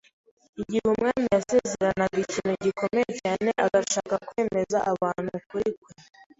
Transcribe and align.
igihe 0.61 0.83
umwami 0.93 1.25
yasezeranaga 1.35 2.17
ikintu 2.25 2.53
gikomeye 2.65 3.09
cyane 3.21 3.49
agashaka 3.65 4.13
kwemeza 4.27 4.77
abantu 4.91 5.27
ukuri 5.39 5.69
kwe, 5.79 5.91